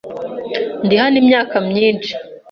[0.85, 2.11] Ndi hano imyaka myinshi.